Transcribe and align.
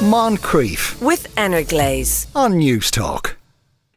Moncrieff 0.00 0.98
with 1.02 1.26
Energlaze. 1.36 2.26
on 2.34 2.54
Newstalk. 2.54 3.34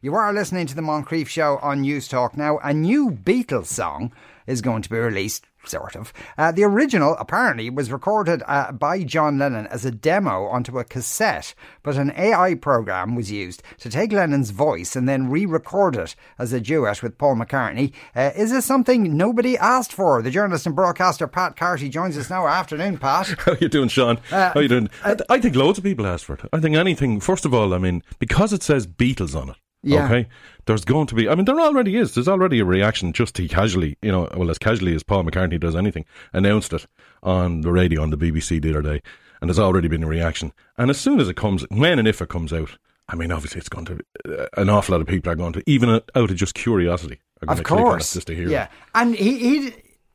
You 0.02 0.14
are 0.14 0.34
listening 0.34 0.66
to 0.66 0.74
the 0.74 0.82
Moncrieff 0.82 1.28
Show 1.28 1.58
on 1.62 1.82
Newstalk 1.82 2.36
now. 2.36 2.58
A 2.58 2.74
new 2.74 3.10
Beatles 3.10 3.68
song 3.68 4.12
is 4.46 4.60
going 4.60 4.82
to 4.82 4.90
be 4.90 4.98
released, 4.98 5.46
sort 5.68 5.96
of. 5.96 6.12
Uh, 6.36 6.52
the 6.52 6.64
original, 6.64 7.16
apparently, 7.18 7.70
was 7.70 7.92
recorded 7.92 8.42
uh, 8.46 8.72
by 8.72 9.02
John 9.02 9.38
Lennon 9.38 9.66
as 9.68 9.84
a 9.84 9.90
demo 9.90 10.44
onto 10.46 10.78
a 10.78 10.84
cassette, 10.84 11.54
but 11.82 11.96
an 11.96 12.12
AI 12.16 12.54
program 12.54 13.14
was 13.14 13.30
used 13.30 13.62
to 13.78 13.90
take 13.90 14.12
Lennon's 14.12 14.50
voice 14.50 14.96
and 14.96 15.08
then 15.08 15.30
re 15.30 15.46
record 15.46 15.96
it 15.96 16.14
as 16.38 16.52
a 16.52 16.60
duet 16.60 17.02
with 17.02 17.18
Paul 17.18 17.36
McCartney. 17.36 17.92
Uh, 18.14 18.30
is 18.36 18.50
this 18.50 18.64
something 18.64 19.16
nobody 19.16 19.56
asked 19.58 19.92
for? 19.92 20.22
The 20.22 20.30
journalist 20.30 20.66
and 20.66 20.76
broadcaster 20.76 21.26
Pat 21.26 21.56
Carty 21.56 21.88
joins 21.88 22.16
us 22.18 22.30
now. 22.30 22.46
Afternoon, 22.46 22.98
Pat. 22.98 23.28
How 23.38 23.56
you 23.60 23.68
doing, 23.68 23.88
Sean? 23.88 24.18
Uh, 24.30 24.52
How 24.52 24.60
you 24.60 24.68
doing? 24.68 24.88
I, 25.04 25.16
I 25.28 25.40
think 25.40 25.56
loads 25.56 25.78
of 25.78 25.84
people 25.84 26.06
asked 26.06 26.24
for 26.24 26.34
it. 26.34 26.42
I 26.52 26.60
think 26.60 26.76
anything. 26.76 27.20
First 27.20 27.44
of 27.44 27.54
all, 27.54 27.74
I 27.74 27.78
mean, 27.78 28.02
because 28.18 28.52
it 28.52 28.62
says 28.62 28.86
Beatles 28.86 29.40
on 29.40 29.50
it. 29.50 29.56
Yeah. 29.84 30.06
Okay. 30.06 30.28
There's 30.66 30.84
going 30.84 31.06
to 31.08 31.14
be. 31.14 31.28
I 31.28 31.34
mean, 31.34 31.44
there 31.44 31.60
already 31.60 31.96
is. 31.96 32.14
There's 32.14 32.28
already 32.28 32.58
a 32.60 32.64
reaction. 32.64 33.12
Just 33.12 33.34
to 33.36 33.46
casually, 33.48 33.96
you 34.02 34.10
know, 34.10 34.28
well 34.36 34.50
as 34.50 34.58
casually 34.58 34.94
as 34.94 35.02
Paul 35.02 35.24
McCartney 35.24 35.60
does 35.60 35.76
anything, 35.76 36.04
announced 36.32 36.72
it 36.72 36.86
on 37.22 37.60
the 37.60 37.70
radio 37.70 38.02
on 38.02 38.10
the 38.10 38.16
BBC 38.18 38.62
the 38.62 38.70
other 38.70 38.82
day, 38.82 39.02
and 39.40 39.48
there's 39.50 39.58
already 39.58 39.88
been 39.88 40.02
a 40.02 40.06
reaction. 40.08 40.52
And 40.78 40.90
as 40.90 40.98
soon 40.98 41.20
as 41.20 41.28
it 41.28 41.36
comes, 41.36 41.64
when 41.70 41.98
and 41.98 42.08
if 42.08 42.22
it 42.22 42.28
comes 42.30 42.52
out, 42.52 42.78
I 43.08 43.16
mean, 43.16 43.30
obviously 43.30 43.58
it's 43.58 43.68
going 43.68 43.84
to. 43.86 44.00
Uh, 44.26 44.46
an 44.56 44.70
awful 44.70 44.94
lot 44.94 45.02
of 45.02 45.06
people 45.06 45.30
are 45.30 45.36
going 45.36 45.52
to, 45.52 45.62
even 45.66 45.90
out 45.90 46.02
of 46.14 46.34
just 46.34 46.54
curiosity, 46.54 47.20
are 47.42 47.46
going 47.46 47.58
Of 47.58 47.64
to 47.64 47.68
click 47.68 47.80
on 47.80 47.86
it 47.86 47.90
course. 47.90 48.14
just 48.14 48.26
to 48.28 48.34
hear. 48.34 48.48
Yeah. 48.48 48.64
it. 48.64 48.70
And 48.94 49.14
he, 49.14 49.38
he 49.60 49.72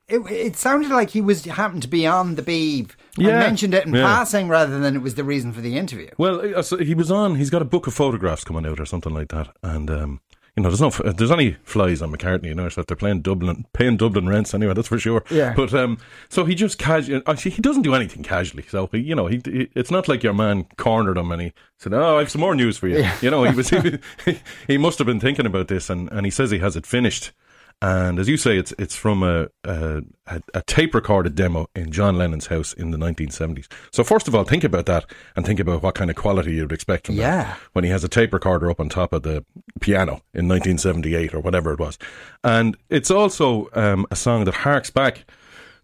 it, 0.10 0.20
it 0.32 0.56
sounded 0.56 0.90
like 0.92 1.12
he 1.12 1.22
was 1.22 1.46
happened 1.46 1.82
to 1.84 1.88
be 1.88 2.06
on 2.08 2.36
the 2.36 2.42
Beeb 2.42 2.92
and 3.18 3.28
Yeah. 3.28 3.40
mentioned 3.40 3.74
it 3.74 3.86
in 3.86 3.94
Yeah. 3.94 4.04
passing 4.06 4.48
rather 4.48 4.80
than 4.80 4.96
it 4.96 5.02
was 5.02 5.16
the 5.16 5.24
reason 5.24 5.52
for 5.54 5.62
the 5.62 5.78
interview. 5.78 6.10
Well, 6.18 6.58
uh, 6.58 6.62
so 6.62 6.78
he 6.78 6.94
was 6.96 7.12
on. 7.12 7.36
He's 7.36 7.50
got 7.50 7.62
a 7.62 7.66
book 7.66 7.88
of 7.88 7.94
photographs 7.94 8.44
coming 8.44 8.66
out 8.66 8.80
or 8.80 8.86
something 8.86 9.14
like 9.14 9.30
that, 9.30 9.50
and 9.64 9.90
um, 9.90 10.22
you 10.58 10.64
know, 10.64 10.70
there's 10.70 10.82
no, 10.82 11.12
there's 11.12 11.32
any 11.32 11.56
flies 11.64 12.02
on 12.02 12.12
McCartney. 12.12 12.48
You 12.48 12.56
know, 12.56 12.68
so 12.68 12.82
if 12.82 12.88
they're 12.88 12.98
playing 12.98 13.22
Dublin, 13.22 13.66
paying 13.72 13.96
Dublin 13.96 14.28
rents 14.28 14.54
anyway. 14.54 14.74
That's 14.74 14.90
for 14.90 15.00
sure. 15.00 15.24
Yeah. 15.30 15.54
But 15.56 15.74
um, 15.74 16.00
so 16.28 16.44
he 16.44 16.54
just 16.56 16.78
casually. 16.78 17.22
Actually, 17.28 17.52
he 17.52 17.62
doesn't 17.62 17.84
do 17.84 17.94
anything 17.94 18.24
casually. 18.24 18.64
So 18.68 18.90
he, 18.92 18.98
you 18.98 19.16
know, 19.16 19.28
he, 19.28 19.40
he 19.46 19.70
it's 19.76 19.92
not 19.92 20.08
like 20.10 20.22
your 20.24 20.34
man 20.34 20.66
cornered 20.76 21.18
him 21.18 21.32
and 21.32 21.42
he 21.42 21.54
said, 21.78 21.94
"Oh, 21.94 22.18
I 22.18 22.20
have 22.20 22.32
some 22.32 22.42
more 22.42 22.56
news 22.56 22.78
for 22.78 22.88
you." 22.90 23.08
You 23.22 23.30
know, 23.32 23.44
he 23.46 23.56
was 23.56 23.70
he, 24.26 24.40
he 24.68 24.78
must 24.78 24.98
have 24.98 25.08
been 25.08 25.20
thinking 25.22 25.46
about 25.46 25.68
this, 25.70 25.90
and 25.90 26.12
and 26.12 26.26
he 26.26 26.32
says 26.32 26.52
he 26.52 26.60
has 26.60 26.76
it 26.76 26.86
finished. 26.86 27.32
And 27.82 28.20
as 28.20 28.28
you 28.28 28.36
say, 28.36 28.58
it's 28.58 28.74
it's 28.78 28.96
from 28.96 29.24
a, 29.24 29.48
a 29.64 30.02
a 30.54 30.62
tape 30.64 30.94
recorded 30.94 31.36
demo 31.36 31.68
in 31.76 31.92
John 31.92 32.18
Lennon's 32.18 32.48
house 32.48 32.74
in 32.74 32.92
the 32.92 32.98
1970s. 32.98 33.68
So 33.92 34.04
first 34.04 34.28
of 34.28 34.36
all, 34.36 34.44
think 34.44 34.66
about 34.66 34.86
that 34.88 35.06
and 35.36 35.46
think 35.46 35.62
about 35.62 35.82
what 35.82 35.96
kind 35.96 36.10
of 36.10 36.18
quality 36.18 36.56
you'd 36.56 36.74
expect 36.74 37.06
from 37.08 37.16
Yeah. 37.16 37.44
that 37.44 37.60
when 37.74 37.86
he 37.86 37.90
has 37.92 38.04
a 38.04 38.10
tape 38.10 38.34
recorder 38.34 38.70
up 38.70 38.82
on 38.82 38.90
top 38.90 39.14
of 39.14 39.24
the 39.24 39.46
piano 39.80 40.22
in 40.34 40.48
1978 40.50 41.34
or 41.34 41.40
whatever 41.40 41.72
it 41.72 41.80
was. 41.80 41.98
And 42.44 42.76
it's 42.90 43.10
also 43.12 43.70
um, 43.74 44.06
a 44.12 44.16
song 44.16 44.44
that 44.44 44.56
harks 44.56 44.90
back 44.90 45.26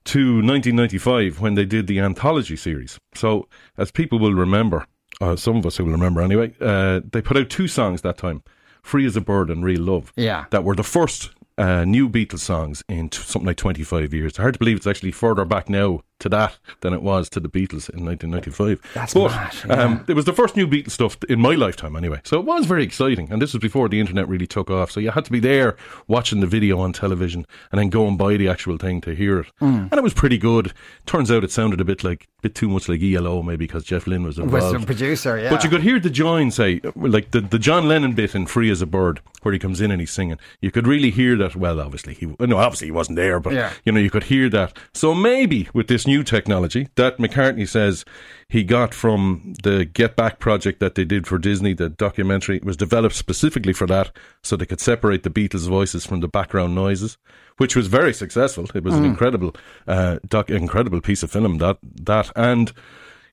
to 0.05 0.19
1995 0.43 1.39
when 1.39 1.55
they 1.55 1.65
did 1.65 1.87
the 1.87 1.99
anthology 1.99 2.55
series. 2.57 2.99
So 3.15 3.47
as 3.77 3.89
people 3.91 4.19
will 4.19 4.33
remember, 4.33 4.85
uh, 5.21 5.35
some 5.37 5.55
of 5.55 5.65
us 5.65 5.80
will 5.80 5.87
remember 5.87 6.21
anyway, 6.21 6.53
uh, 6.59 6.99
they 7.09 7.21
put 7.21 7.37
out 7.37 7.49
two 7.49 7.67
songs 7.69 8.02
that 8.02 8.17
time. 8.17 8.43
Free 8.83 9.05
as 9.07 9.15
a 9.15 9.21
Bird 9.21 9.49
and 9.49 9.63
Real 9.63 9.81
Love. 9.81 10.13
Yeah. 10.15 10.45
That 10.52 10.63
were 10.63 10.75
the 10.75 10.83
first 10.83 11.31
uh, 11.58 11.86
new 11.86 12.09
Beatles 12.09 12.39
songs 12.39 12.84
in 12.89 13.09
t- 13.09 13.20
something 13.20 13.48
like 13.48 13.58
25 13.58 14.14
years. 14.14 14.38
Hard 14.38 14.56
to 14.56 14.59
believe 14.59 14.78
it's 14.78 14.88
actually 14.88 15.11
further 15.11 15.45
back 15.45 15.70
now 15.70 16.02
to 16.19 16.30
that 16.30 16.58
than 16.81 16.94
it 16.94 17.02
was 17.02 17.30
to 17.30 17.39
the 17.39 17.49
Beatles 17.49 17.89
in 17.89 18.05
1995. 18.05 18.81
That's 18.94 19.13
but, 19.13 19.30
mad, 19.30 19.55
yeah. 19.67 19.83
um, 19.83 20.05
it 20.08 20.13
was 20.13 20.25
the 20.25 20.33
first 20.33 20.55
new 20.55 20.67
Beatles 20.67 20.91
stuff 20.91 21.17
in 21.27 21.39
my 21.39 21.55
lifetime 21.55 21.95
anyway. 21.95 22.21
So 22.23 22.39
it 22.39 22.45
was 22.45 22.66
very 22.66 22.83
exciting. 22.83 23.31
And 23.31 23.41
this 23.41 23.53
was 23.53 23.61
before 23.61 23.89
the 23.89 23.99
internet 23.99 24.27
really 24.27 24.47
took 24.47 24.69
off. 24.69 24.91
So 24.91 24.99
you 24.99 25.11
had 25.11 25.25
to 25.25 25.31
be 25.31 25.39
there 25.39 25.75
watching 26.08 26.39
the 26.39 26.47
video 26.47 26.80
on 26.80 26.93
television 26.93 27.45
and 27.71 27.80
then 27.80 27.89
go 27.89 28.08
and 28.08 28.17
buy 28.17 28.37
the 28.37 28.48
actual 28.48 28.77
thing 28.77 29.02
to 29.02 29.14
hear 29.14 29.39
it. 29.39 29.48
Mm. 29.61 29.89
And 29.92 29.93
it 29.93 30.03
was 30.03 30.14
pretty 30.14 30.37
good. 30.37 30.73
Turns 31.05 31.30
out 31.30 31.43
it 31.43 31.52
sounded 31.52 31.81
a 31.81 31.86
bit 31.86 32.03
like, 32.03 32.27
bit 32.42 32.55
too 32.55 32.70
much 32.70 32.87
like 32.87 33.02
ELO 33.02 33.42
maybe 33.42 33.65
because 33.65 33.83
Jeff 33.83 34.08
Lynne 34.08 34.23
was 34.23 34.39
involved. 34.39 34.82
the 34.82 34.86
producer, 34.86 35.37
yeah. 35.37 35.49
But 35.49 35.64
you 35.64 35.70
could 35.70 35.82
hear 35.82 35.99
the 35.99 36.09
join 36.09 36.52
say, 36.52 36.82
like 36.95 37.32
the, 37.32 37.42
the 37.42 37.59
John 37.59 37.87
Lennon 37.87 38.14
bit 38.14 38.36
in 38.36 38.45
Free 38.45 38.71
as 38.71 38.82
a 38.82 38.86
Bird, 38.86 39.20
where 39.42 39.53
he 39.53 39.59
comes 39.59 39.82
in 39.82 39.92
and 39.92 39.99
he's 39.99 40.11
singing. 40.11 40.39
You 40.61 40.71
could 40.71 40.87
really 40.87 41.11
hear 41.11 41.36
that. 41.37 41.55
Well, 41.55 41.80
obviously, 41.80 42.14
he, 42.14 42.33
no, 42.39 42.58
obviously 42.58 42.87
he 42.87 42.92
wasn't 42.92 43.17
there, 43.17 43.39
but, 43.39 43.53
Yeah. 43.53 43.73
you 43.83 43.92
know, 43.92 43.99
you 43.99 44.09
could 44.09 44.23
hear 44.23 44.49
that. 44.49 44.77
So 44.93 45.14
maybe 45.14 45.67
with 45.73 45.87
this 45.87 46.05
new 46.08 46.23
technology 46.23 46.89
that 46.95 47.17
McCartney 47.17 47.67
says 47.67 48.05
he 48.49 48.64
got 48.64 48.93
from 48.93 49.54
the 49.64 49.86
Get 49.86 50.16
Back 50.16 50.39
project 50.39 50.80
that 50.80 50.95
they 50.95 51.05
did 51.05 51.27
for 51.27 51.38
Disney, 51.38 51.73
the 51.73 51.89
documentary 51.89 52.60
was 52.64 52.77
developed 52.77 53.16
specifically 53.16 53.73
for 53.73 53.88
that, 53.88 54.11
so 54.44 54.55
they 54.55 54.65
could 54.65 54.80
separate 54.80 55.23
the 55.23 55.30
Beatles' 55.30 55.67
voices 55.67 56.05
from 56.05 56.20
the 56.20 56.27
background 56.27 56.76
noises, 56.76 57.17
which 57.58 57.76
was 57.76 57.88
very 57.88 58.14
successful. 58.14 58.65
It 58.73 58.83
was 58.83 58.95
an 58.95 59.05
incredible, 59.05 59.55
uh, 59.88 60.20
doc, 60.27 60.49
incredible 60.49 61.02
piece 61.02 61.23
of 61.23 61.32
film 61.32 61.58
that 61.60 61.77
that 61.83 62.32
and 62.36 62.71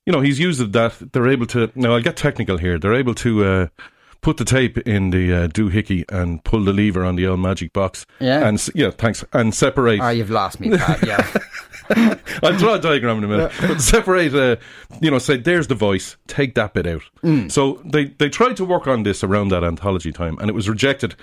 you 0.07 0.13
know, 0.13 0.21
he's 0.21 0.39
used 0.39 0.73
that 0.73 1.13
they're 1.13 1.29
able 1.29 1.47
to. 1.47 1.71
Now, 1.75 1.95
I'll 1.95 2.03
get 2.03 2.17
technical 2.17 2.59
here. 2.59 2.79
They're 2.79 2.95
able 2.95 3.15
to 3.17 3.45
uh, 3.45 3.67
put 4.21 4.37
the 4.37 4.45
tape 4.45 4.79
in 4.79 5.11
the 5.11 5.33
uh, 5.33 5.49
doohickey 5.49 6.05
and 6.11 6.43
pull 6.45 6.65
the 6.65 6.73
lever 6.73 7.05
on 7.05 7.17
the 7.17 7.27
old 7.27 7.41
magic 7.41 7.73
box. 7.73 8.07
Yeah. 8.19 8.47
And 8.47 8.69
yeah, 8.75 8.91
thanks. 8.91 9.25
And 9.33 9.55
separate. 9.55 10.01
Ah, 10.01 10.11
you've 10.11 10.31
lost 10.31 10.61
me, 10.61 10.77
Pat. 10.77 11.07
Yeah. 11.07 11.27
I'll 12.43 12.57
draw 12.57 12.75
a 12.75 12.81
diagram 12.81 13.19
in 13.19 13.25
a 13.25 13.29
minute. 13.29 13.53
But 13.61 13.81
separate, 13.81 14.35
uh, 14.35 14.57
you 15.01 15.11
know, 15.11 15.19
say, 15.19 15.37
there's 15.37 15.67
the 15.67 15.75
voice, 15.75 16.17
take 16.27 16.55
that 16.55 16.75
bit 16.75 16.87
out. 16.87 17.03
Mm. 17.23 17.51
So 17.51 17.81
they, 17.85 18.07
they 18.07 18.29
tried 18.29 18.57
to 18.57 18.65
work 18.65 18.87
on 18.87 19.03
this 19.03 19.23
around 19.25 19.49
that 19.49 19.65
anthology 19.65 20.13
time, 20.13 20.39
and 20.39 20.49
it 20.49 20.53
was 20.55 20.69
rejected. 20.69 21.15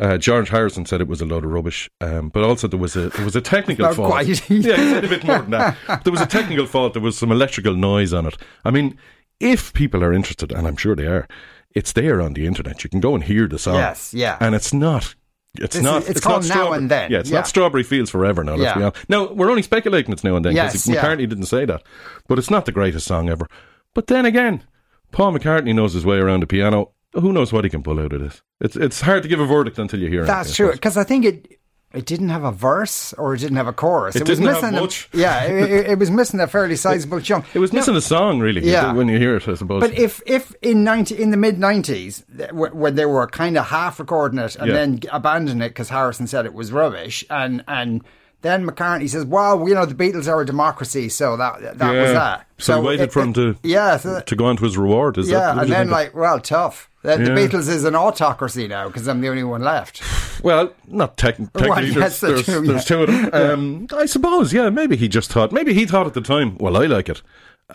Uh, 0.00 0.16
George 0.16 0.48
Harrison 0.48 0.86
said 0.86 1.00
it 1.00 1.08
was 1.08 1.20
a 1.20 1.26
load 1.26 1.44
of 1.44 1.50
rubbish, 1.50 1.90
um, 2.00 2.28
but 2.28 2.44
also 2.44 2.68
there 2.68 2.78
was 2.78 2.94
a 2.94 3.08
there 3.10 3.24
was 3.24 3.34
a 3.34 3.40
technical 3.40 3.86
Not 3.86 3.96
fault. 3.96 4.10
quite. 4.10 4.28
yeah, 4.50 4.76
he 4.76 4.90
said 4.90 5.04
a 5.04 5.08
bit 5.08 5.24
more 5.24 5.38
than 5.40 5.50
that. 5.50 5.76
There 6.04 6.12
was 6.12 6.20
a 6.20 6.26
technical 6.26 6.66
fault. 6.66 6.92
There 6.92 7.02
was 7.02 7.18
some 7.18 7.32
electrical 7.32 7.74
noise 7.74 8.12
on 8.12 8.26
it. 8.26 8.36
I 8.64 8.70
mean, 8.70 8.96
if 9.40 9.72
people 9.72 10.04
are 10.04 10.12
interested, 10.12 10.52
and 10.52 10.66
I'm 10.66 10.76
sure 10.76 10.94
they 10.94 11.06
are, 11.06 11.26
it's 11.74 11.92
there 11.92 12.20
on 12.20 12.34
the 12.34 12.46
internet. 12.46 12.84
You 12.84 12.90
can 12.90 13.00
go 13.00 13.14
and 13.14 13.24
hear 13.24 13.48
the 13.48 13.58
song. 13.58 13.74
Yes, 13.74 14.14
yeah. 14.14 14.36
and 14.40 14.54
it's 14.54 14.72
not. 14.72 15.14
It's 15.56 15.74
This 15.76 15.82
not. 15.82 16.02
is- 16.02 16.10
it's 16.10 16.20
called 16.20 16.42
not 16.42 16.48
Now 16.48 16.54
Strawberry- 16.54 16.78
and 16.78 16.90
Then. 16.90 17.10
Yeah, 17.10 17.18
it's 17.18 17.30
Yeah. 17.30 17.36
not 17.38 17.48
Strawberry 17.48 17.82
Fields 17.82 18.10
Forever. 18.10 18.44
Now, 18.44 18.52
let's 18.52 18.62
Yeah. 18.62 18.74
be 18.76 18.82
honest. 18.84 19.08
Now 19.08 19.32
we're 19.32 19.50
only 19.50 19.62
speculating 19.62 20.12
it's 20.12 20.22
now 20.24 20.36
and 20.36 20.44
then 20.44 20.52
because 20.54 20.86
Yes, 20.86 20.94
yeah. 20.94 21.02
McCartney 21.02 21.28
didn't 21.28 21.46
say 21.46 21.64
that, 21.64 21.82
but 22.28 22.38
it's 22.38 22.50
not 22.50 22.66
the 22.66 22.72
greatest 22.72 23.06
song 23.06 23.28
ever. 23.28 23.46
But 23.94 24.06
then 24.08 24.26
again, 24.26 24.62
Paul 25.10 25.32
McCartney 25.32 25.74
knows 25.74 25.94
his 25.94 26.04
way 26.04 26.18
around 26.18 26.40
the 26.40 26.46
piano. 26.46 26.90
Who 27.14 27.32
knows 27.32 27.52
what 27.52 27.64
he 27.64 27.70
can 27.70 27.82
pull 27.82 27.98
out 27.98 28.12
of 28.12 28.20
this? 28.20 28.42
It's 28.60 28.76
it's 28.76 29.00
hard 29.00 29.22
to 29.22 29.28
give 29.28 29.40
a 29.40 29.46
verdict 29.46 29.78
until 29.78 29.98
you 30.00 30.08
hear 30.08 30.22
it. 30.22 30.26
That's 30.26 30.54
true. 30.54 30.70
Because 30.72 30.96
I 30.98 31.04
think 31.04 31.24
it 31.24 31.57
it 31.94 32.04
didn't 32.04 32.28
have 32.28 32.44
a 32.44 32.52
verse 32.52 33.12
or 33.14 33.34
it 33.34 33.38
didn't 33.38 33.56
have 33.56 33.66
a 33.66 33.72
chorus. 33.72 34.14
It 34.14 34.28
was 34.28 34.38
didn't 34.38 34.52
have 34.54 34.62
missing 34.62 34.78
a- 34.78 34.80
much. 34.82 35.08
yeah, 35.12 35.44
it, 35.44 35.70
it- 35.70 35.86
it 35.92 35.98
was 35.98 36.10
missing 36.10 36.38
a 36.40 36.46
fairly 36.46 36.76
sizable 36.76 37.20
chunk. 37.20 37.46
It 37.54 37.58
was 37.60 37.72
missing 37.72 37.96
a 37.96 38.00
song, 38.00 38.40
really. 38.40 38.60
Yeah. 38.68 38.92
when 38.92 39.08
you 39.08 39.18
hear 39.18 39.36
it, 39.36 39.48
I 39.48 39.54
suppose. 39.54 39.80
But 39.80 39.96
if 39.98 40.20
if 40.26 40.54
in 40.62 40.84
ninety 40.84 41.20
in 41.20 41.30
the 41.30 41.36
mid 41.38 41.58
nineties 41.58 42.24
when 42.52 42.94
they 42.94 43.06
were 43.06 43.26
kind 43.26 43.56
of 43.56 43.66
half 43.66 43.98
recording 43.98 44.38
it 44.38 44.56
and 44.56 44.68
Yeah. 44.68 44.74
then 44.74 45.00
abandoning 45.10 45.62
it 45.62 45.68
because 45.70 45.88
Harrison 45.88 46.26
said 46.26 46.44
it 46.46 46.54
was 46.54 46.72
rubbish 46.72 47.24
and 47.30 47.64
and 47.66 48.02
then 48.42 48.64
McCartney 48.64 49.08
says, 49.08 49.24
"Well, 49.24 49.66
you 49.68 49.74
know 49.74 49.84
the 49.84 49.94
Beatles 49.96 50.28
are 50.28 50.40
a 50.40 50.46
democracy, 50.46 51.08
so 51.08 51.36
that 51.36 51.60
that 51.78 51.92
was 51.92 52.12
that." 52.12 52.46
So 52.58 52.80
he 52.80 52.86
waited 52.86 53.12
for 53.12 53.22
him 53.22 53.32
to- 53.32 53.56
yeah, 53.64 53.96
so, 53.96 54.20
to 54.20 54.36
go 54.36 54.44
on 54.46 54.56
to 54.58 54.64
his 54.64 54.76
reward, 54.78 55.18
is 55.18 55.26
that? 55.28 55.32
yeah, 55.32 55.54
what 55.54 55.62
and 55.64 55.72
then 55.72 55.90
like, 55.90 56.14
well, 56.14 56.38
tough. 56.38 56.88
The, 57.02 57.16
the 57.16 57.30
Beatles 57.30 57.68
is 57.68 57.84
an 57.84 57.94
autocracy 57.94 58.66
now 58.66 58.88
because 58.88 59.06
I'm 59.06 59.20
the 59.20 59.28
only 59.28 59.44
one 59.44 59.62
left. 59.62 60.02
Well, 60.42 60.72
not 60.88 61.16
tec- 61.16 61.36
technically. 61.36 61.68
Well, 61.68 61.76
there's, 61.76 61.94
yes, 61.96 62.20
there's, 62.20 62.46
there's 62.46 62.84
two 62.84 63.02
of 63.02 63.06
them. 63.08 63.30
Um, 63.32 63.86
I 63.96 64.06
suppose, 64.06 64.52
yeah. 64.52 64.68
Maybe 64.70 64.96
he 64.96 65.06
just 65.06 65.32
thought. 65.32 65.52
Maybe 65.52 65.74
he 65.74 65.86
thought 65.86 66.06
at 66.08 66.14
the 66.14 66.20
time. 66.20 66.58
Well, 66.58 66.76
I 66.76 66.86
like 66.86 67.08
it, 67.08 67.22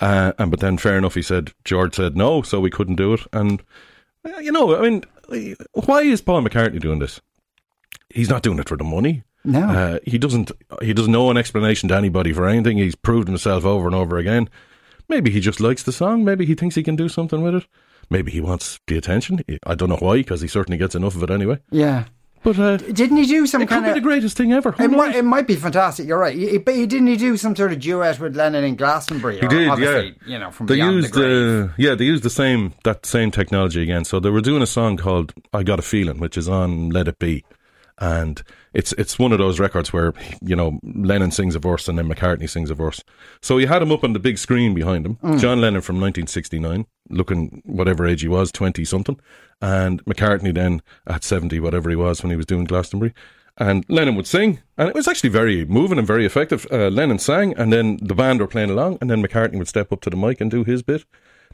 uh, 0.02 0.34
and 0.38 0.52
but 0.52 0.60
then, 0.60 0.78
fair 0.78 0.98
enough. 0.98 1.16
He 1.16 1.22
said 1.22 1.54
George 1.64 1.96
said 1.96 2.18
no, 2.18 2.42
so 2.42 2.60
we 2.60 2.70
couldn't 2.70 2.98
do 2.98 3.14
it. 3.14 3.22
And 3.31 3.64
uh, 4.25 4.40
you 4.40 4.52
know, 4.52 4.75
I 4.75 4.90
mean, 4.90 5.04
why 5.72 6.02
is 6.02 6.22
Paul 6.22 6.42
McCartney 6.42 6.81
doing 6.81 7.00
this? 7.00 7.22
He's 8.10 8.30
not 8.30 8.44
doing 8.44 8.60
it 8.60 8.68
for 8.68 8.78
the 8.78 8.84
money. 8.84 9.24
No. 9.46 9.62
uh, 9.62 10.00
he 10.06 10.18
doesn't. 10.18 10.52
He 10.81 10.94
doesn't 10.94 11.12
know 11.12 11.30
an 11.31 11.38
explanation 11.38 11.88
to 11.90 11.96
anybody 11.96 12.34
for 12.34 12.48
anything. 12.48 12.78
He's 12.78 12.96
proved 12.96 13.30
himself 13.30 13.64
over 13.66 13.88
and 13.88 13.96
over 13.96 14.18
again. 14.18 14.50
Maybe 15.08 15.31
he 15.31 15.40
just 15.40 15.60
likes 15.62 15.84
the 15.84 15.92
song. 15.92 16.24
Maybe 16.26 16.46
he 16.46 16.56
thinks 16.56 16.76
he 16.76 16.84
can 16.84 16.96
do 16.98 17.08
something 17.10 17.42
with 17.42 17.56
it. 17.56 17.68
Maybe 18.10 18.32
he 18.32 18.42
wants 18.42 18.80
the 18.88 18.98
attention. 18.98 19.40
I 19.66 19.76
don't 19.76 19.90
know 19.90 19.98
why, 19.98 20.18
because 20.18 20.42
he 20.42 20.48
certainly 20.48 20.78
gets 20.78 20.96
enough 20.96 21.16
of 21.16 21.24
it 21.24 21.30
anyway. 21.32 21.60
Yeah. 21.72 22.06
But 22.44 22.60
uh, 22.60 22.76
Didn't 22.76 23.16
he 23.16 23.26
do 23.26 23.48
some 23.48 23.62
it 23.62 23.68
could 23.68 23.74
kind 23.76 23.86
be 23.86 23.92
of? 23.92 23.96
the 23.96 24.02
greatest 24.02 24.36
thing 24.36 24.52
ever. 24.52 24.74
Who 24.74 24.84
It 24.84 24.92
might, 24.92 25.16
it 25.16 25.24
might 25.24 25.48
be 25.48 25.56
fantastic. 25.56 26.06
You're 26.08 26.18
right. 26.20 26.36
He, 26.36 26.58
but 26.58 26.76
he 26.76 26.86
didn't 26.86 27.08
he 27.08 27.16
do 27.16 27.38
some 27.38 27.56
sort 27.56 27.72
of 27.72 27.80
duet 27.80 28.20
with 28.20 28.36
Lennon 28.36 28.66
and 28.66 28.78
Glastonbury? 28.78 29.40
He 29.40 29.46
or 29.46 29.50
did, 29.50 29.70
obviously, 29.70 30.16
yeah. 30.28 30.34
You 30.34 30.40
know, 30.40 30.52
from 30.52 30.66
they 30.68 30.76
beyond 30.76 30.96
used 30.98 31.14
the 31.14 31.20
grave. 31.20 31.70
uh, 31.70 31.74
yeah, 31.78 31.96
they 31.96 32.04
used 32.04 32.24
the 32.24 32.30
same 32.30 32.74
that 32.84 33.06
same 33.06 33.32
technology 33.32 33.82
again. 33.82 34.04
So 34.04 34.20
they 34.20 34.30
were 34.30 34.42
doing 34.42 34.62
a 34.62 34.68
song 34.68 34.98
called 34.98 35.34
"I 35.54 35.64
Got 35.64 35.80
a 35.80 35.84
Feeling," 35.84 36.20
which 36.20 36.36
is 36.38 36.50
on 36.50 36.90
"Let 36.90 37.08
It 37.08 37.18
Be," 37.18 37.46
and 38.04 38.44
it's 38.74 38.92
it's 38.94 39.18
one 39.18 39.32
of 39.32 39.38
those 39.40 39.60
records 39.60 39.94
where 39.94 40.14
you 40.42 40.56
know 40.56 40.80
Lennon 40.84 41.32
sings 41.32 41.56
a 41.56 41.60
verse 41.60 41.88
and 41.88 41.98
then 41.98 42.10
McCartney 42.10 42.50
sings 42.50 42.70
a 42.70 42.76
verse. 42.76 43.02
So 43.42 43.58
you 43.58 43.68
had 43.68 43.82
him 43.82 43.92
up 43.92 44.04
on 44.04 44.14
the 44.14 44.20
big 44.20 44.38
screen 44.38 44.74
behind 44.74 45.06
him, 45.06 45.18
John 45.40 45.62
Lennon 45.62 45.82
from 45.82 45.96
1969, 46.02 46.86
looking 47.10 47.62
whatever 47.66 48.06
age 48.06 48.22
he 48.22 48.28
was, 48.28 48.52
20 48.52 48.84
something, 48.86 49.20
and 49.62 50.04
McCartney 50.06 50.54
then 50.54 50.82
at 51.08 51.24
70, 51.24 51.60
whatever 51.62 51.90
he 51.90 51.96
was 51.96 52.22
when 52.22 52.30
he 52.32 52.36
was 52.38 52.46
doing 52.46 52.66
Glastonbury. 52.66 53.14
And 53.58 53.86
Lennon 53.88 54.16
would 54.16 54.26
sing, 54.28 54.60
and 54.80 54.90
it 54.90 54.96
was 54.96 55.08
actually 55.08 55.30
very 55.30 55.64
moving 55.66 56.00
and 56.00 56.08
very 56.08 56.26
effective. 56.26 56.66
Uh, 56.72 56.88
Lennon 56.90 57.20
sang, 57.20 57.54
and 57.56 57.72
then 57.72 58.00
the 58.02 58.16
band 58.16 58.40
were 58.42 58.48
playing 58.48 58.72
along, 58.72 58.98
and 59.00 59.10
then 59.12 59.22
McCartney 59.24 59.60
would 59.60 59.68
step 59.68 59.92
up 59.94 60.02
to 60.02 60.10
the 60.10 60.18
mic 60.18 60.42
and 60.42 60.50
do 60.50 60.64
his 60.64 60.82
bit, 60.82 61.06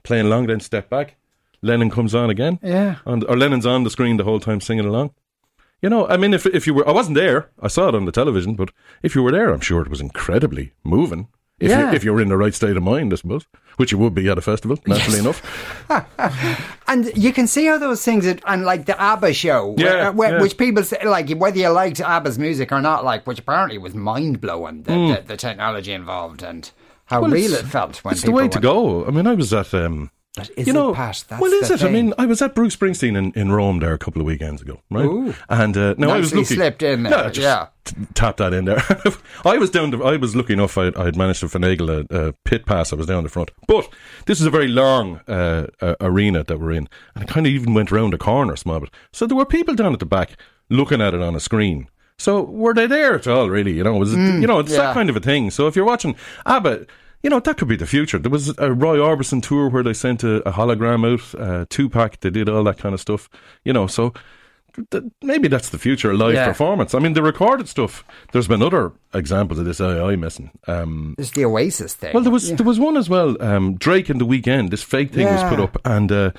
playing 0.03 0.25
along, 0.27 0.47
then 0.47 0.61
step 0.61 0.89
back. 0.89 1.17
Lennon 1.61 1.89
comes 1.89 2.15
on 2.15 2.29
again, 2.29 2.57
Yeah. 2.63 2.95
and 3.05 3.25
or 3.25 3.35
Lennon's 3.37 3.65
on 3.65 3.83
the 3.83 3.89
screen 3.89 4.15
the 4.17 4.23
whole 4.23 4.39
time 4.39 4.61
singing 4.61 4.85
along. 4.85 5.11
You 5.81 5.89
know, 5.89 6.07
I 6.07 6.17
mean, 6.17 6.33
if 6.33 6.45
if 6.45 6.67
you 6.67 6.73
were, 6.73 6.87
I 6.87 6.91
wasn't 6.91 7.15
there. 7.15 7.49
I 7.61 7.67
saw 7.69 7.87
it 7.89 7.95
on 7.95 8.05
the 8.05 8.11
television, 8.11 8.55
but 8.55 8.69
if 9.01 9.15
you 9.15 9.23
were 9.23 9.31
there, 9.31 9.53
I'm 9.53 9.61
sure 9.61 9.81
it 9.81 9.89
was 9.89 10.01
incredibly 10.01 10.73
moving. 10.83 11.27
If 11.59 11.69
Yeah. 11.69 11.89
you 11.89 11.95
if 11.95 12.03
you're 12.05 12.21
in 12.21 12.29
the 12.29 12.37
right 12.37 12.53
state 12.53 12.77
of 12.77 12.83
mind, 12.83 13.11
I 13.13 13.17
suppose, 13.17 13.45
which 13.77 13.91
you 13.91 13.97
would 13.97 14.13
be 14.13 14.29
at 14.29 14.37
a 14.37 14.41
festival, 14.41 14.77
naturally 14.87 15.19
enough. 15.19 15.41
And 16.87 17.11
you 17.15 17.31
can 17.33 17.45
see 17.47 17.65
how 17.67 17.77
those 17.77 18.03
things, 18.03 18.25
are, 18.25 18.37
and 18.47 18.65
like 18.65 18.85
the 18.85 18.99
ABBA 18.99 19.33
show, 19.33 19.75
Yeah, 19.77 19.85
where- 19.85 20.11
where- 20.11 20.31
yeah. 20.35 20.41
which 20.41 20.57
people 20.57 20.83
say, 20.83 20.97
like, 21.05 21.29
whether 21.37 21.57
you 21.59 21.69
liked 21.69 22.01
ABBA's 22.01 22.39
music 22.39 22.71
or 22.71 22.81
not, 22.81 23.05
like, 23.05 23.27
which 23.27 23.39
apparently 23.39 23.77
was 23.77 23.93
mind 23.93 24.41
blowing, 24.41 24.83
the, 24.83 24.93
the, 24.93 25.23
the 25.27 25.37
technology 25.37 25.91
involved 25.93 26.41
and 26.41 26.71
how. 27.05 27.21
Well, 27.21 27.29
real 27.31 27.53
it 27.53 27.65
felt 27.65 28.03
when 28.03 28.13
it's 28.13 28.23
the 28.23 28.31
way 28.31 28.47
to 28.47 28.59
go. 28.59 29.05
I 29.05 29.11
mean, 29.11 29.27
I 29.27 29.35
was 29.35 29.53
at 29.53 29.71
um, 29.73 30.09
But 30.35 30.51
is 30.55 30.67
you 30.67 30.73
know, 30.73 30.91
it, 30.91 30.95
Pat? 30.95 31.25
That's 31.27 31.41
well, 31.41 31.51
is 31.51 31.71
it? 31.71 31.83
I 31.83 31.89
mean, 31.89 32.13
I 32.17 32.25
was 32.25 32.41
at 32.41 32.53
Bruce 32.53 32.75
Springsteen 32.75 33.17
in, 33.17 33.31
in 33.33 33.51
Rome 33.51 33.79
there 33.79 33.93
a 33.93 33.97
couple 33.97 34.21
of 34.21 34.27
weekends 34.27 34.61
ago, 34.61 34.79
right? 34.91 35.05
Ooh. 35.05 35.33
And 35.49 35.75
uh, 35.75 35.95
now 35.97 36.11
I 36.11 36.19
was 36.19 36.33
lucky. 36.33 36.55
slipped 36.55 36.83
in 36.83 37.03
there, 37.03 37.11
Yeah, 37.11 37.29
just 37.29 37.39
yeah. 37.39 37.67
t- 37.83 37.95
tap 38.13 38.37
that 38.37 38.53
in 38.53 38.65
there. 38.65 38.81
I 39.45 39.57
was 39.57 39.71
down. 39.71 39.89
The, 39.89 39.97
I 39.99 40.17
was 40.17 40.35
lucky 40.35 40.53
enough. 40.53 40.77
I 40.77 40.85
had 40.85 41.15
managed 41.15 41.39
to 41.39 41.47
finagle 41.47 42.07
a, 42.11 42.27
a 42.27 42.33
pit 42.45 42.67
pass. 42.67 42.93
I 42.93 42.95
was 42.95 43.07
down 43.07 43.23
the 43.23 43.29
front, 43.29 43.49
but 43.67 43.89
this 44.27 44.39
is 44.39 44.45
a 44.45 44.51
very 44.51 44.67
long 44.67 45.19
uh, 45.27 45.67
uh, 45.81 45.95
arena 45.99 46.43
that 46.43 46.59
we're 46.59 46.73
in, 46.73 46.87
and 47.15 47.23
it 47.23 47.27
kind 47.27 47.47
of 47.47 47.51
even 47.51 47.73
went 47.73 47.91
around 47.91 48.13
the 48.13 48.19
corner, 48.19 48.55
small 48.55 48.79
bit. 48.79 48.91
So 49.11 49.25
there 49.25 49.37
were 49.37 49.45
people 49.45 49.73
down 49.73 49.93
at 49.93 49.99
the 49.99 50.05
back 50.05 50.37
looking 50.69 51.01
at 51.01 51.15
it 51.15 51.21
on 51.21 51.35
a 51.35 51.39
screen. 51.39 51.89
So 52.19 52.43
were 52.43 52.73
they 52.73 52.85
there 52.85 53.15
at 53.15 53.27
all? 53.27 53.49
Really, 53.49 53.73
you 53.73 53.83
know, 53.83 53.95
was 53.95 54.13
it, 54.13 54.17
you 54.17 54.45
know, 54.45 54.59
it's 54.59 54.71
yeah. 54.71 54.77
that 54.77 54.93
kind 54.93 55.09
of 55.09 55.15
a 55.15 55.21
thing. 55.21 55.49
So 55.51 55.67
if 55.67 55.75
you're 55.75 55.85
watching 55.85 56.15
ABBA, 56.45 56.85
you 57.23 57.29
know, 57.29 57.39
that 57.39 57.57
could 57.57 57.67
be 57.67 57.75
the 57.75 57.85
future. 57.85 58.17
There 58.19 58.31
was 58.31 58.53
a 58.57 58.71
Roy 58.73 58.97
Orbison 58.97 59.41
tour 59.43 59.69
where 59.69 59.83
they 59.83 59.93
sent 59.93 60.23
a, 60.23 60.47
a 60.47 60.51
hologram 60.53 61.05
out, 61.11 61.39
uh, 61.39 61.65
Tupac, 61.69 62.19
they 62.21 62.29
did 62.29 62.47
all 62.49 62.63
that 62.63 62.77
kind 62.77 62.93
of 62.93 63.01
stuff, 63.01 63.29
you 63.63 63.73
know, 63.73 63.87
so 63.87 64.13
th- 64.91 65.03
maybe 65.21 65.47
that's 65.47 65.69
the 65.69 65.77
future 65.77 66.11
of 66.11 66.17
live 66.17 66.33
Yeah. 66.35 66.47
performance. 66.47 66.93
I 66.95 66.99
mean, 66.99 67.13
the 67.13 67.21
recorded 67.23 67.67
stuff, 67.67 68.03
there's 68.31 68.47
been 68.47 68.61
other 68.61 68.93
examples 69.13 69.59
of 69.59 69.65
this 69.65 69.81
AI 69.81 70.15
missing. 70.15 70.51
Um, 70.67 71.15
It's 71.17 71.31
the 71.31 71.45
Oasis 71.45 71.93
thing. 71.93 72.13
well, 72.13 72.23
there 72.23 72.31
was 72.31 72.53
there 72.55 72.65
was 72.65 72.79
one 72.79 72.95
as 72.97 73.09
well. 73.09 73.35
Um, 73.41 73.75
Drake 73.75 74.09
in 74.09 74.17
the 74.17 74.25
weekend. 74.25 74.71
This 74.71 74.83
fake 74.83 75.11
thing 75.11 75.27
was 75.27 75.43
put 75.49 75.59
up, 75.59 75.77
and 75.85 76.11
uh, 76.11 76.31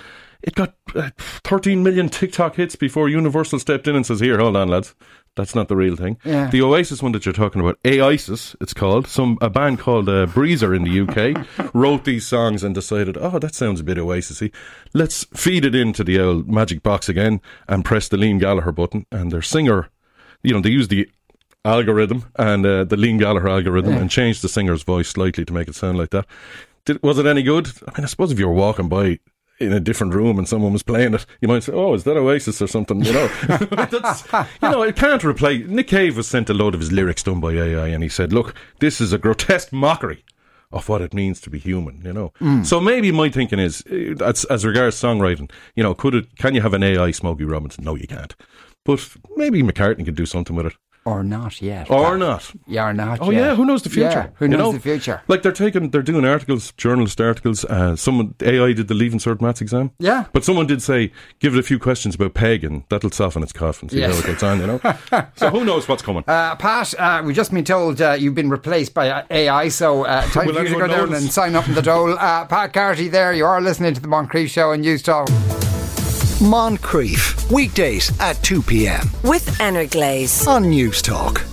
it 0.43 0.55
got 0.55 0.75
uh, 0.95 1.11
13 1.19 1.83
million 1.83 2.09
TikTok 2.09 2.57
hits 2.57 2.75
before 2.77 3.09
Universal 3.11 3.59
stepped 3.59 3.87
in 3.87 3.95
and 3.97 4.07
says, 4.07 4.21
"Here, 4.21 4.39
hold 4.39 4.57
on, 4.57 4.69
lads." 4.69 4.95
That's 5.37 5.55
not 5.55 5.69
the 5.69 5.77
real 5.77 5.97
thing. 5.97 6.19
Yeah. 6.25 6.51
The 6.51 6.61
Oasis 6.63 7.03
one 7.03 7.13
that 7.13 7.25
you're 7.25 7.33
talking 7.33 7.61
about, 7.61 7.79
AISIS, 7.85 8.57
it's 8.61 8.75
called. 8.75 9.07
Some 9.07 9.39
a 9.41 9.49
band 9.49 9.79
called 9.79 10.09
uh, 10.09 10.27
Breezer 10.27 10.75
in 10.75 10.83
the 10.83 11.01
UK 11.01 11.71
wrote 11.75 12.05
these 12.05 12.27
songs 12.27 12.65
and 12.65 12.75
decided, 12.75 13.17
oh, 13.17 13.39
that 13.39 13.55
sounds 13.55 13.81
a 13.81 13.85
bit 13.85 13.97
Oasisy. 13.97 14.53
Let's 14.93 15.25
feed 15.35 15.65
it 15.65 15.75
into 15.75 16.03
the 16.03 16.19
old 16.21 16.51
magic 16.51 16.83
box 16.83 17.09
again 17.09 17.41
and 17.69 17.85
press 17.85 18.09
the 18.09 18.17
Liam 18.17 18.41
Gallagher 18.41 18.73
button. 18.73 19.07
And 19.13 19.31
their 19.31 19.43
singer, 19.43 19.89
you 20.43 20.53
know, 20.53 20.61
they 20.61 20.71
use 20.71 20.89
the 20.89 21.09
algorithm 21.65 22.25
and 22.37 22.67
uh, 22.67 22.85
the 22.85 22.97
Liam 22.97 23.19
Gallagher 23.19 23.49
algorithm 23.49 23.95
and 23.95 24.11
changed 24.11 24.43
the 24.43 24.49
singer's 24.49 24.83
voice 24.83 25.09
slightly 25.09 25.45
to 25.45 25.53
make 25.53 25.69
it 25.69 25.75
sound 25.77 25.97
like 25.97 26.11
that. 26.11 26.27
Did, 26.87 27.03
was 27.03 27.19
it 27.19 27.27
any 27.27 27.43
good? 27.43 27.69
I 27.87 27.93
mean, 27.99 28.05
I 28.05 28.09
suppose 28.09 28.33
if 28.33 28.39
you 28.39 28.49
were 28.49 28.55
walking 28.55 28.89
by 28.89 29.21
in 29.61 29.73
a 29.73 29.81
different 29.81 30.15
room 30.15 30.39
and 30.39 30.49
someone 30.49 30.73
was 30.73 30.83
playing 30.83 31.15
it, 31.15 31.27
you 31.41 31.49
might 31.49 31.63
say, 31.63 31.73
"Oh, 31.73 31.95
is 31.95 32.05
that 32.05 32.17
Oasis 32.17 32.61
or 32.63 32.67
something?" 32.67 33.05
You 33.05 33.13
know, 33.13 33.31
you 34.63 34.71
know, 34.71 34.83
it 34.83 34.97
can't 34.97 35.23
replace. 35.25 35.67
Nick 35.69 35.89
Cave 35.89 36.17
was 36.17 36.27
sent 36.27 36.51
a 36.51 36.55
load 36.55 36.75
of 36.75 36.81
his 36.81 36.91
lyrics 36.93 37.23
done 37.23 37.41
by 37.41 37.53
AI, 37.53 37.89
and 37.89 38.03
he 38.03 38.09
said, 38.09 38.33
"Look, 38.33 38.55
this 38.81 39.01
is 39.01 39.13
a 39.13 39.19
grotesque 39.19 39.73
mockery." 39.73 40.25
Of 40.73 40.89
what 40.89 41.03
it 41.03 41.13
means 41.13 41.41
to 41.41 41.51
be 41.51 41.59
human, 41.59 42.01
you 42.05 42.13
know. 42.13 42.33
So 42.63 42.79
maybe 42.81 43.11
my 43.11 43.29
thinking 43.29 43.59
is, 43.59 43.83
uh, 43.91 44.25
as, 44.25 44.45
as 44.45 44.65
regards 44.65 44.95
songwriting, 44.95 45.51
you 45.75 45.83
know, 45.83 45.95
could 45.95 46.15
it? 46.15 46.37
Can 46.37 46.55
you 46.55 46.61
have 46.61 46.75
an 46.75 46.85
AI 46.85 47.11
Smokey 47.11 47.43
Robinson? 47.43 47.83
No, 47.83 47.97
you 47.97 48.07
can't. 48.07 48.37
But 48.85 49.17
maybe 49.35 49.65
McCartney 49.65 50.05
could 50.05 50.15
do 50.15 50.27
something 50.27 50.55
with 50.55 50.67
it, 50.67 50.75
or 51.07 51.25
not 51.25 51.63
yet. 51.63 51.91
or 51.91 52.19
not. 52.19 52.53
Yeah, 52.67 52.89
or 52.89 52.93
not 52.93 53.19
Oh 53.23 53.31
yet. 53.31 53.41
yeah, 53.41 53.55
who 53.55 53.65
knows 53.65 53.83
the 53.83 53.89
future? 53.91 54.09
Yeah, 54.11 54.29
who 54.35 54.45
you 54.45 54.51
knows 54.51 54.59
know? 54.59 54.73
the 54.73 54.81
future? 54.81 55.23
Like 55.29 55.43
they're 55.43 55.51
taking, 55.53 55.91
they're 55.91 56.03
doing 56.03 56.25
articles, 56.25 56.73
journalist 56.73 57.21
articles. 57.21 57.65
Uh, 57.65 57.97
someone 57.97 58.35
AI 58.43 58.73
did 58.75 58.89
the 58.89 58.95
Leaving 58.95 59.19
Cert 59.19 59.41
Maths 59.41 59.61
exam. 59.61 59.91
Yeah. 59.99 60.27
but 60.33 60.45
someone 60.45 60.67
did 60.67 60.83
say 60.83 61.11
give 61.39 61.55
it 61.55 61.59
a 61.59 61.63
few 61.63 61.79
questions 61.79 62.15
about 62.15 62.35
pagan. 62.35 62.85
that'll 62.91 63.11
soften 63.11 63.43
its 63.43 63.53
cough 63.53 63.81
and 63.83 63.91
see 63.91 63.99
Yes. 64.01 64.15
how 64.15 64.21
it 64.21 64.27
gets 64.27 64.43
on. 64.43 64.61
You 64.61 64.67
know. 64.67 64.81
so 65.37 65.51
who 65.51 65.65
knows 65.65 65.89
what's 65.89 66.03
coming? 66.03 66.23
Uh, 66.29 66.55
Pat, 66.57 66.95
uh, 66.99 67.23
we've 67.25 67.35
just 67.37 67.53
been 67.53 67.65
told 67.65 68.01
uh, 68.03 68.13
you've 68.13 68.35
been 68.35 68.51
replaced 68.51 68.93
by 68.95 69.09
uh, 69.11 69.25
AI, 69.31 69.69
so 69.69 70.05
uh, 70.05 70.23
time 70.29 70.49
for 70.53 70.63
you 70.63 70.69
to 70.69 70.79
go 70.79 70.87
down 70.87 71.15
and 71.15 71.31
sign 71.33 71.57
up 71.57 71.67
in 71.67 71.75
the 71.75 71.83
dole. 71.83 72.13
Uh, 72.19 72.45
Pat 72.45 72.73
Carty 72.73 73.09
there, 73.09 73.33
you 73.33 73.45
are 73.47 73.61
listening 73.61 73.95
to 73.95 74.01
the 74.01 74.09
Moncrieff 74.09 74.49
Show 74.49 74.73
on 74.73 74.83
Newstalk. 74.83 75.60
Moncrieff, 76.41 77.51
weekdays 77.53 78.11
at 78.19 78.43
2 78.43 78.63
p.m. 78.63 79.03
with 79.23 79.47
Energlaze. 79.61 80.47
on 80.49 80.65
Newstalk. 80.65 81.45